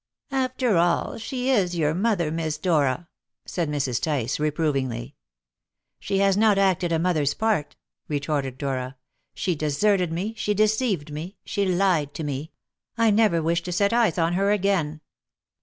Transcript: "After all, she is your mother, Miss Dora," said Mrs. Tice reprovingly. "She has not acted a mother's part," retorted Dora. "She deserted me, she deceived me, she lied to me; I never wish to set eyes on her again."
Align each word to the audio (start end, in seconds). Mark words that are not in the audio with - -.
"After 0.31 0.77
all, 0.77 1.19
she 1.19 1.51
is 1.51 1.77
your 1.77 1.93
mother, 1.93 2.31
Miss 2.31 2.57
Dora," 2.57 3.07
said 3.45 3.69
Mrs. 3.69 4.01
Tice 4.01 4.39
reprovingly. 4.39 5.13
"She 5.99 6.17
has 6.17 6.35
not 6.35 6.57
acted 6.57 6.91
a 6.91 6.97
mother's 6.97 7.35
part," 7.35 7.75
retorted 8.07 8.57
Dora. 8.57 8.97
"She 9.35 9.53
deserted 9.53 10.11
me, 10.11 10.33
she 10.35 10.55
deceived 10.55 11.11
me, 11.13 11.37
she 11.45 11.67
lied 11.67 12.15
to 12.15 12.23
me; 12.23 12.51
I 12.97 13.11
never 13.11 13.43
wish 13.43 13.61
to 13.61 13.71
set 13.71 13.93
eyes 13.93 14.17
on 14.17 14.33
her 14.33 14.49
again." 14.49 15.01